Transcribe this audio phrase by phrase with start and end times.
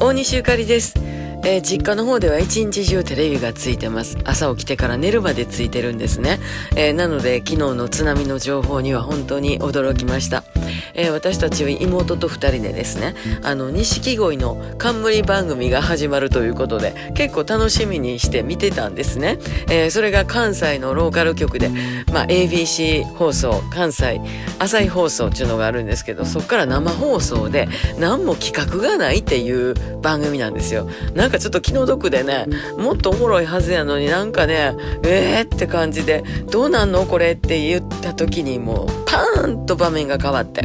[0.00, 0.94] 大西ゆかりです。
[1.44, 4.18] えー実家の方では一日中テレビがついてます。
[4.24, 6.38] 朝起きてから寝るまでついてるんですね。
[6.76, 10.44] えーなので昨日の津波の情報には本当に驚きました。
[10.94, 19.38] えー私たちは妹と二人でですね、あの、錦鯉の冠番組が始まるということで、結構楽しみにして見てたんですね。
[19.70, 21.70] えそれが関西のローカル局で、
[22.12, 24.20] まあ ABC 放送、関西
[24.58, 27.68] 朝日放送っていうのがあるんですけど、そっから生放送で
[27.98, 30.88] 何も企画がないっていう番組なんですよ。
[31.14, 32.46] なんかちょっと気の毒でね、
[32.78, 34.74] もっとおもろいはずやのになんかね、
[35.04, 40.62] えーって感じで、どうなんのこれって言った時にもうパーンと場面が変わって。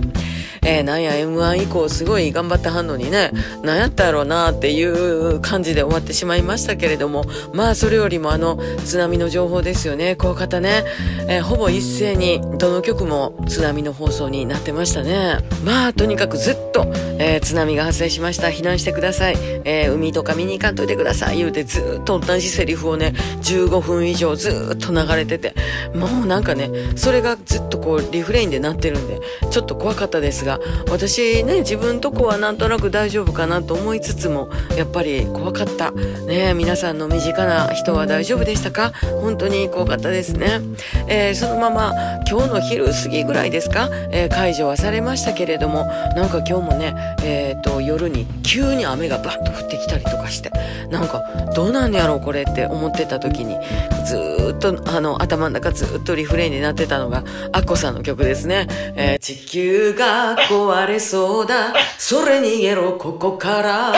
[0.66, 3.31] えーなんや M1 以降すごい頑張ってはんのにね、
[3.63, 10.84] なんやったやろうなっていう感じで終わってしまいましたけれども、まあそれよりもあの津波の情報ですよね、怖かったね。
[11.27, 15.38] えーほぼ一斉にどの局も津波の放送になってましたね。
[15.66, 16.85] まあとにかくずっと、
[17.20, 18.48] えー津波が発生しました。
[18.48, 19.35] 避難してください。
[19.65, 21.37] えー海とか見に行かんといてください。
[21.37, 25.54] 言うてずっと同じセリフをね、15分以上ずっと流れてて、
[25.93, 29.20] もうなんかね、それがずっとこうリフレインでなってるんで、
[29.52, 30.52] ちょっと怖かったですが、
[30.90, 35.91] 私ね、自分とこはなんとなく大丈夫かなと思いつつも、やっぱり怖かった。
[35.91, 38.91] ね皆さんの身近な人は大丈夫でしたか？
[39.21, 40.62] 本当に怖かったですね。
[41.07, 41.93] えーそのまま
[42.29, 50.51] 今日の昼過ぎぐらいですか、えー解除はされましたけれども、なんか今日もね、えーと、夜に急に雨がバッと降ってきたりとかして、
[50.90, 51.24] なんか
[51.55, 53.57] どうなんやろうこれって思ってた時に、
[54.04, 58.68] ずっとあの頭の中ずっとリフレインになってたのが、アッコさんの曲ですね。
[58.96, 63.93] えー地球が壊れそうだ、それ逃げろここから、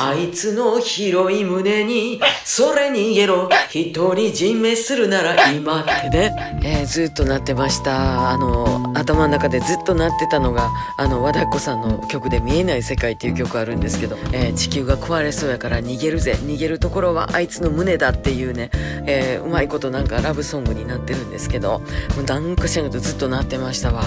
[0.00, 8.30] あいつの広い胸に、それ逃げろ、一人人命するなら今ってね、えーずっとなってました。
[8.30, 18.70] あの、頭の中でずっとなってたのが、あの、和田っ子さんの曲で見えない世界っていう曲あるんですけど、えー地球が壊れそうやから逃げるぜ、逃げるところはあいつの胸だっていうね、
[19.06, 21.86] えーうまいことなんかラブソングになってるんですけど、も
[22.20, 24.02] うなんかしらんけどずっとなってましたわ。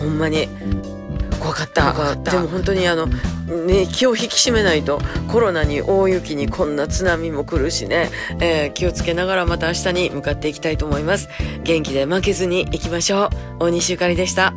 [0.00, 0.48] ほんまに。
[1.38, 3.06] 怖かったでも本当にあの、
[3.46, 11.28] ね、気を引き締めないとコロナに大雪にこんな津波も来るしね、えー気をつけながらまた明日に向かっていきたいと思います。
[11.62, 13.30] 元気で負けずにいきましょ
[13.60, 13.64] う。
[13.64, 14.52] 大西ゆかりでした。